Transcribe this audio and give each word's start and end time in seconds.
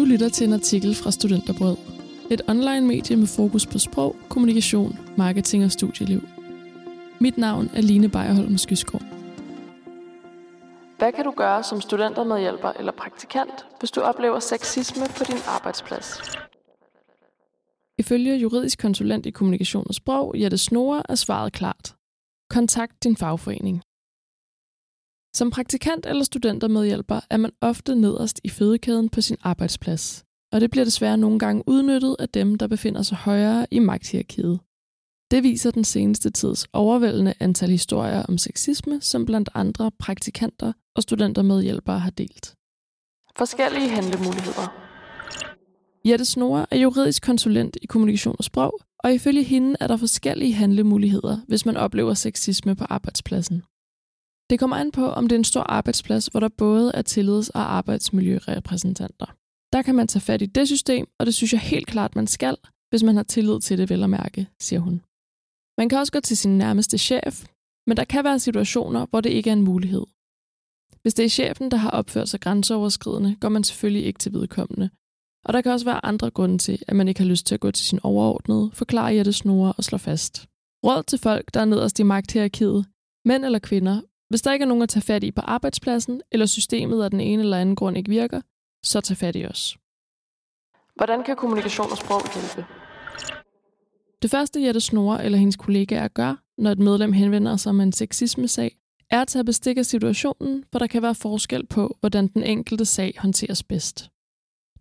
Du 0.00 0.04
lytter 0.04 0.28
til 0.28 0.46
en 0.46 0.52
artikel 0.52 0.94
fra 0.94 1.10
Studenterbrød. 1.10 1.76
Et 2.30 2.42
online 2.48 2.80
medie 2.80 3.16
med 3.16 3.26
fokus 3.26 3.66
på 3.66 3.78
sprog, 3.78 4.16
kommunikation, 4.28 4.98
marketing 5.16 5.64
og 5.64 5.72
studieliv. 5.72 6.20
Mit 7.18 7.38
navn 7.38 7.70
er 7.74 7.80
Line 7.80 8.08
Bejerholm 8.08 8.58
Skyskov. 8.58 9.00
Hvad 10.98 11.12
kan 11.12 11.24
du 11.24 11.30
gøre 11.36 11.62
som 11.62 11.80
studentermedhjælper 11.80 12.72
eller 12.78 12.92
praktikant, 12.92 13.66
hvis 13.78 13.90
du 13.90 14.00
oplever 14.00 14.38
sexisme 14.38 15.02
på 15.18 15.24
din 15.24 15.38
arbejdsplads? 15.48 16.20
Ifølge 17.98 18.36
juridisk 18.36 18.78
konsulent 18.78 19.26
i 19.26 19.30
kommunikation 19.30 19.86
og 19.88 19.94
sprog, 19.94 20.34
Jette 20.40 20.58
Snore, 20.58 21.02
er 21.08 21.14
svaret 21.14 21.52
klart. 21.52 21.94
Kontakt 22.50 23.04
din 23.04 23.16
fagforening. 23.16 23.82
Som 25.34 25.50
praktikant 25.50 26.06
eller 26.06 26.24
studentermedhjælper 26.24 27.20
er 27.30 27.36
man 27.36 27.52
ofte 27.60 27.94
nederst 27.94 28.40
i 28.44 28.48
fødekæden 28.48 29.08
på 29.08 29.20
sin 29.20 29.36
arbejdsplads, 29.42 30.24
og 30.52 30.60
det 30.60 30.70
bliver 30.70 30.84
desværre 30.84 31.16
nogle 31.16 31.38
gange 31.38 31.62
udnyttet 31.66 32.16
af 32.18 32.28
dem, 32.28 32.58
der 32.58 32.66
befinder 32.66 33.02
sig 33.02 33.16
højere 33.16 33.66
i 33.70 33.78
magthierarkiet. 33.78 34.60
Det 35.30 35.42
viser 35.42 35.70
den 35.70 35.84
seneste 35.84 36.30
tids 36.30 36.66
overvældende 36.72 37.34
antal 37.40 37.70
historier 37.70 38.22
om 38.22 38.38
sexisme, 38.38 39.00
som 39.00 39.26
blandt 39.26 39.48
andre 39.54 39.90
praktikanter 39.98 40.72
og 40.96 41.02
studentermedhjælpere 41.02 41.98
har 41.98 42.10
delt. 42.10 42.54
Forskellige 43.36 43.88
handlemuligheder. 43.88 44.90
Jette 46.04 46.24
Snore 46.24 46.66
er 46.70 46.76
juridisk 46.76 47.22
konsulent 47.22 47.76
i 47.82 47.86
kommunikation 47.86 48.36
og 48.38 48.44
sprog, 48.44 48.80
og 48.98 49.14
ifølge 49.14 49.42
hende 49.42 49.76
er 49.80 49.86
der 49.86 49.96
forskellige 49.96 50.54
handlemuligheder, 50.54 51.38
hvis 51.48 51.66
man 51.66 51.76
oplever 51.76 52.14
sexisme 52.14 52.76
på 52.76 52.84
arbejdspladsen. 52.84 53.62
Det 54.50 54.58
kommer 54.58 54.76
an 54.76 54.90
på, 54.90 55.06
om 55.06 55.28
det 55.28 55.36
er 55.36 55.38
en 55.38 55.44
stor 55.44 55.62
arbejdsplads, 55.62 56.26
hvor 56.26 56.40
der 56.40 56.48
både 56.48 56.92
er 56.94 57.02
tillids- 57.02 57.50
og 57.50 57.72
arbejdsmiljørepræsentanter. 57.74 59.26
Der 59.72 59.82
kan 59.82 59.94
man 59.94 60.08
tage 60.08 60.22
fat 60.22 60.42
i 60.42 60.46
det 60.46 60.66
system, 60.66 61.06
og 61.18 61.26
det 61.26 61.34
synes 61.34 61.52
jeg 61.52 61.60
helt 61.60 61.86
klart, 61.86 62.16
man 62.16 62.26
skal, 62.26 62.56
hvis 62.90 63.02
man 63.02 63.16
har 63.16 63.22
tillid 63.22 63.60
til 63.60 63.78
det 63.78 63.90
vel 63.90 64.02
at 64.02 64.10
mærke, 64.10 64.46
siger 64.60 64.80
hun. 64.80 65.02
Man 65.78 65.88
kan 65.88 65.98
også 65.98 66.12
gå 66.12 66.20
til 66.20 66.36
sin 66.36 66.58
nærmeste 66.58 66.98
chef, 66.98 67.46
men 67.86 67.96
der 67.96 68.04
kan 68.04 68.24
være 68.24 68.38
situationer, 68.38 69.06
hvor 69.06 69.20
det 69.20 69.30
ikke 69.30 69.50
er 69.50 69.54
en 69.54 69.62
mulighed. 69.62 70.06
Hvis 71.02 71.14
det 71.14 71.24
er 71.24 71.28
chefen, 71.28 71.70
der 71.70 71.76
har 71.76 71.90
opført 71.90 72.28
sig 72.28 72.40
grænseoverskridende, 72.40 73.36
går 73.40 73.48
man 73.48 73.64
selvfølgelig 73.64 74.04
ikke 74.06 74.18
til 74.18 74.32
vedkommende. 74.32 74.90
Og 75.44 75.52
der 75.52 75.60
kan 75.60 75.72
også 75.72 75.86
være 75.86 76.04
andre 76.04 76.30
grunde 76.30 76.58
til, 76.58 76.82
at 76.88 76.96
man 76.96 77.08
ikke 77.08 77.20
har 77.20 77.28
lyst 77.28 77.46
til 77.46 77.54
at 77.54 77.60
gå 77.60 77.70
til 77.70 77.86
sin 77.86 78.00
overordnede, 78.02 78.70
forklare 78.72 79.14
Jette 79.14 79.32
Snore 79.32 79.72
og 79.72 79.84
slå 79.84 79.98
fast. 79.98 80.46
Råd 80.86 81.02
til 81.02 81.18
folk, 81.18 81.54
der 81.54 81.60
er 81.60 81.64
nederst 81.64 81.98
i 81.98 82.02
magthierarkiet, 82.02 82.86
mænd 83.24 83.44
eller 83.44 83.58
kvinder, 83.58 84.00
hvis 84.30 84.42
der 84.42 84.52
ikke 84.52 84.62
er 84.62 84.66
nogen 84.66 84.82
at 84.82 84.88
tage 84.88 85.02
fat 85.02 85.24
i 85.24 85.30
på 85.30 85.40
arbejdspladsen, 85.40 86.22
eller 86.32 86.46
systemet 86.46 87.04
af 87.04 87.10
den 87.10 87.20
ene 87.20 87.42
eller 87.42 87.58
anden 87.58 87.76
grund 87.76 87.96
ikke 87.96 88.10
virker, 88.10 88.40
så 88.82 89.00
tag 89.00 89.16
fat 89.16 89.36
i 89.36 89.46
os. 89.46 89.76
Hvordan 90.96 91.24
kan 91.24 91.36
kommunikation 91.36 91.90
og 91.90 91.96
sprog 91.96 92.22
hjælpe? 92.34 92.66
Det 94.22 94.30
første 94.30 94.62
Jette 94.62 94.80
Snore 94.80 95.24
eller 95.24 95.38
hendes 95.38 95.56
kollegaer 95.56 96.08
gør, 96.08 96.42
når 96.58 96.70
et 96.70 96.78
medlem 96.78 97.12
henvender 97.12 97.56
sig 97.56 97.74
med 97.74 97.84
en 97.84 97.92
sexisme-sag, 97.92 98.76
er 99.10 99.20
at 99.20 99.28
tage 99.28 99.44
bestik 99.44 99.78
af 99.78 99.86
situationen, 99.86 100.64
for 100.72 100.78
der 100.78 100.86
kan 100.86 101.02
være 101.02 101.14
forskel 101.14 101.66
på, 101.66 101.96
hvordan 102.00 102.26
den 102.26 102.42
enkelte 102.42 102.84
sag 102.84 103.14
håndteres 103.18 103.62
bedst. 103.62 104.10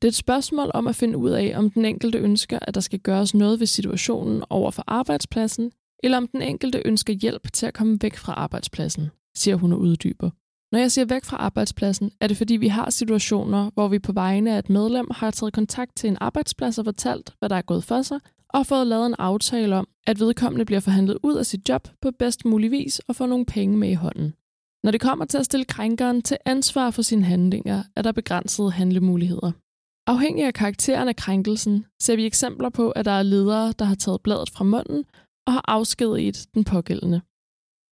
Det 0.02 0.03
er 0.03 0.11
et 0.11 0.16
spørgsmål 0.16 0.72
om 0.73 0.88
at 0.88 0.95
finde 0.95 1.17
ud 1.17 1.30
af, 1.30 1.53
om 1.56 1.69
den 1.69 1.86
enkelte 1.86 2.17
ønsker, 2.17 2.59
at 2.61 2.75
der 2.75 2.81
skal 2.81 3.00
gøres 3.00 3.34
noget 3.34 3.59
ved 3.59 3.67
situationen 3.67 4.44
over 4.50 4.72
for 4.72 4.84
arbejdspladsen, 4.88 5.72
eller 6.03 6.17
om 6.17 6.28
den 6.28 6.41
enkelte 6.41 6.81
ønsker 6.86 7.13
hjælp 7.13 7.53
til 7.53 7.66
at 7.66 7.73
komme 7.73 7.97
væk 8.02 8.16
fra 8.16 8.34
arbejdspladsen 8.34 9.09
siger 9.39 9.55
hun 9.55 9.73
og 9.73 9.79
uddyber. 9.79 10.29
Når 10.71 10.79
jeg 10.79 10.91
siger 10.91 11.05
væk 11.05 11.25
fra 11.25 11.37
arbejdspladsen, 11.37 12.11
er 12.21 12.27
det 12.27 12.37
fordi, 12.37 12.55
vi 12.55 12.67
har 12.67 12.89
situationer, 12.89 13.69
hvor 13.73 13.87
vi 13.87 13.99
på 13.99 14.11
vegne 14.11 14.53
af 14.53 14.59
et 14.59 14.69
medlem 14.69 15.07
har 15.11 15.31
taget 15.31 15.53
kontakt 15.53 15.95
til 15.95 16.07
en 16.07 16.17
arbejdsplads 16.21 16.77
og 16.77 16.85
fortalt, 16.85 17.33
hvad 17.39 17.49
der 17.49 17.55
er 17.55 17.61
gået 17.61 17.83
for 17.83 18.01
sig, 18.01 18.19
og 18.49 18.65
fået 18.65 18.87
lavet 18.87 19.05
en 19.05 19.15
aftale 19.19 19.75
om, 19.75 19.87
at 20.07 20.19
vedkommende 20.19 20.66
bliver 20.66 20.79
forhandlet 20.79 21.17
ud 21.23 21.35
af 21.35 21.45
sit 21.45 21.69
job 21.69 21.88
på 22.01 22.11
bedst 22.11 22.45
mulig 22.45 22.72
vis 22.72 22.99
og 22.99 23.16
får 23.16 23.25
nogle 23.25 23.45
penge 23.45 23.78
med 23.78 23.89
i 23.89 23.94
hånden. 23.94 24.33
Når 24.83 24.91
det 24.91 25.01
kommer 25.01 25.25
til 25.25 25.38
at 25.38 25.45
stille 25.45 25.66
krænkeren 25.66 26.22
til 26.22 26.38
ansvar 26.45 26.91
for 26.91 27.01
sine 27.01 27.23
handlinger, 27.23 27.83
er 27.95 28.01
der 28.01 28.11
begrænsede 28.11 28.72
handlemuligheder. 28.72 29.51
Afhængig 30.07 30.45
af 30.45 30.53
karakteren 30.53 31.07
af 31.07 31.16
krænkelsen, 31.16 31.85
ser 32.01 32.16
vi 32.16 32.25
eksempler 32.25 32.69
på, 32.69 32.91
at 32.91 33.05
der 33.05 33.11
er 33.11 33.23
ledere, 33.23 33.73
der 33.79 33.85
har 33.85 33.95
taget 33.95 34.22
bladet 34.22 34.49
fra 34.49 34.63
munden 34.63 35.05
og 35.47 35.53
har 35.53 35.63
afskediget 35.67 36.45
den 36.53 36.63
pågældende. 36.63 37.22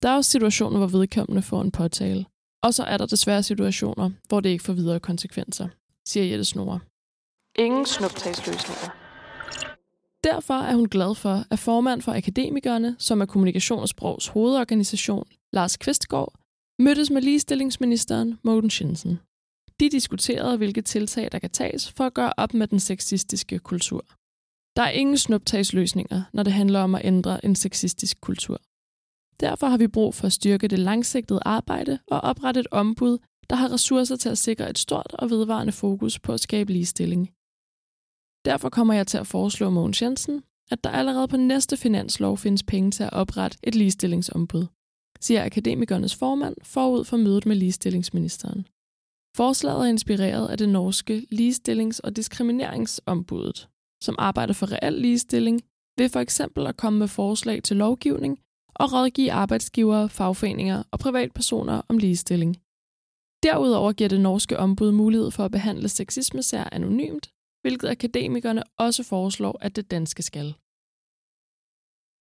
Der 0.01 0.09
er 0.09 0.15
også 0.15 0.31
situationer, 0.31 0.77
hvor 0.77 0.87
vedkommende 0.87 1.41
får 1.41 1.61
en 1.61 1.71
påtale. 1.71 2.25
Og 2.63 2.73
så 2.73 2.83
er 2.83 2.97
der 2.97 3.05
desværre 3.05 3.43
situationer, 3.43 4.11
hvor 4.27 4.39
det 4.39 4.49
ikke 4.49 4.63
får 4.63 4.73
videre 4.73 4.99
konsekvenser, 4.99 5.67
siger 6.05 6.25
Jette 6.25 6.45
Snore. 6.45 6.79
Ingen 7.55 7.85
snuptagsløsninger. 7.85 8.89
Derfor 10.23 10.53
er 10.53 10.75
hun 10.75 10.89
glad 10.89 11.15
for, 11.15 11.43
at 11.51 11.59
formand 11.59 12.01
for 12.01 12.13
Akademikerne, 12.13 12.95
som 12.99 13.21
er 13.21 13.25
kommunikation 13.25 13.79
og 13.79 13.89
sprogs 13.89 14.27
hovedorganisation, 14.27 15.27
Lars 15.53 15.77
Kvistgaard, 15.77 16.33
mødtes 16.79 17.09
med 17.11 17.21
ligestillingsministeren 17.21 18.39
Morten 18.43 18.69
Schinsen. 18.69 19.19
De 19.79 19.89
diskuterede, 19.89 20.57
hvilke 20.57 20.81
tiltag, 20.81 21.29
der 21.31 21.39
kan 21.39 21.49
tages 21.49 21.91
for 21.91 22.03
at 22.03 22.13
gøre 22.13 22.33
op 22.37 22.53
med 22.53 22.67
den 22.67 22.79
sexistiske 22.79 23.59
kultur. 23.59 24.05
Der 24.75 24.81
er 24.83 24.89
ingen 24.89 25.17
snuptagsløsninger, 25.17 26.23
når 26.33 26.43
det 26.43 26.53
handler 26.53 26.79
om 26.79 26.95
at 26.95 27.01
ændre 27.05 27.45
en 27.45 27.55
sexistisk 27.55 28.21
kultur. 28.21 28.61
Derfor 29.39 29.67
har 29.67 29.77
vi 29.77 29.87
brug 29.87 30.15
for 30.15 30.25
at 30.25 30.33
styrke 30.33 30.67
det 30.67 30.79
langsigtede 30.79 31.39
arbejde 31.45 31.99
og 32.07 32.21
oprette 32.21 32.59
et 32.59 32.67
ombud, 32.71 33.17
der 33.49 33.55
har 33.55 33.73
ressourcer 33.73 34.15
til 34.15 34.29
at 34.29 34.37
sikre 34.37 34.69
et 34.69 34.77
stort 34.77 35.13
og 35.13 35.29
vedvarende 35.29 35.73
fokus 35.73 36.19
på 36.19 36.33
at 36.33 36.39
skabe 36.39 36.71
ligestilling. 36.71 37.29
Derfor 38.45 38.69
kommer 38.69 38.93
jeg 38.93 39.07
til 39.07 39.17
at 39.17 39.27
foreslå 39.27 39.69
Mogens 39.69 40.01
Jensen, 40.01 40.43
at 40.71 40.83
der 40.83 40.89
allerede 40.89 41.27
på 41.27 41.37
næste 41.37 41.77
finanslov 41.77 42.37
findes 42.37 42.63
penge 42.63 42.91
til 42.91 43.03
at 43.03 43.13
oprette 43.13 43.57
et 43.63 43.75
ligestillingsombud, 43.75 44.65
siger 45.19 45.45
akademikernes 45.45 46.15
formand 46.15 46.55
forud 46.63 47.05
for 47.05 47.17
mødet 47.17 47.45
med 47.45 47.55
ligestillingsministeren. 47.55 48.67
Forslaget 49.37 49.79
er 49.85 49.89
inspireret 49.89 50.47
af 50.47 50.57
det 50.57 50.69
norske 50.69 51.27
ligestillings- 51.31 51.99
og 52.03 52.15
diskrimineringsombuddet, 52.15 53.69
som 54.03 54.15
arbejder 54.17 54.53
for 54.53 54.71
reel 54.71 54.93
ligestilling 54.93 55.61
ved 55.97 56.09
for 56.09 56.19
eksempel 56.19 56.67
at 56.67 56.77
komme 56.77 56.99
med 56.99 57.07
forslag 57.07 57.63
til 57.63 57.77
lovgivning, 57.77 58.39
og 58.79 58.93
rådgive 58.93 59.31
arbejdsgivere, 59.31 60.09
fagforeninger 60.09 60.83
og 60.91 60.99
privatpersoner 60.99 61.81
om 61.89 61.97
ligestilling. 61.97 62.57
Derudover 63.43 63.91
giver 63.93 64.09
det 64.09 64.21
norske 64.21 64.59
ombud 64.59 64.91
mulighed 64.91 65.31
for 65.31 65.45
at 65.45 65.51
behandle 65.51 65.89
sexismesager 65.89 66.69
anonymt, 66.71 67.31
hvilket 67.61 67.89
akademikerne 67.89 68.63
også 68.77 69.03
foreslår, 69.03 69.57
at 69.61 69.75
det 69.75 69.91
danske 69.91 70.23
skal. 70.23 70.55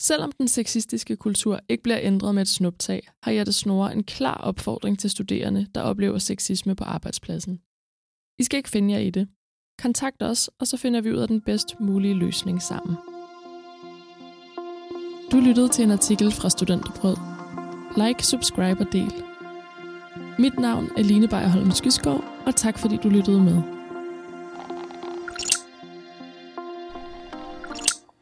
Selvom 0.02 0.32
den 0.32 0.48
sexistiske 0.48 1.16
kultur 1.16 1.60
ikke 1.68 1.82
bliver 1.82 1.98
ændret 2.02 2.34
med 2.34 2.42
et 2.42 2.48
snuptag, 2.48 3.08
har 3.22 3.32
Jette 3.32 3.52
Snore 3.52 3.92
en 3.92 4.04
klar 4.04 4.36
opfordring 4.36 4.98
til 4.98 5.10
studerende, 5.10 5.66
der 5.74 5.80
oplever 5.80 6.18
sexisme 6.18 6.74
på 6.76 6.84
arbejdspladsen. 6.84 7.60
I 8.38 8.42
skal 8.44 8.56
ikke 8.56 8.68
finde 8.68 8.94
jer 8.94 9.00
i 9.00 9.10
det. 9.10 9.28
Kontakt 9.82 10.22
os, 10.22 10.50
og 10.60 10.66
så 10.66 10.76
finder 10.76 11.00
vi 11.00 11.12
ud 11.12 11.18
af 11.18 11.28
den 11.28 11.40
bedst 11.40 11.80
mulige 11.80 12.14
løsning 12.14 12.62
sammen. 12.62 13.15
Du 15.36 15.40
lyttede 15.40 15.68
til 15.68 15.84
en 15.84 15.90
artikel 15.90 16.32
fra 16.32 16.50
Studenterbrød. 16.50 17.16
Like, 17.96 18.26
subscribe 18.26 18.80
og 18.80 18.92
del. 18.92 19.12
Mit 20.38 20.58
navn 20.58 20.88
er 20.96 21.02
Line 21.02 21.28
Bejerholm 21.28 21.70
Skyskov, 21.70 22.24
og 22.46 22.56
tak 22.56 22.78
fordi 22.78 22.96
du 22.96 23.08
lyttede 23.08 23.40
med. 23.40 23.75